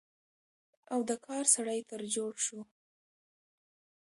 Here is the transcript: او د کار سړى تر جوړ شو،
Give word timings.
او 0.93 0.99
د 1.09 1.11
کار 1.25 1.43
سړى 1.55 1.79
تر 1.89 2.01
جوړ 2.15 2.33
شو، 2.45 2.59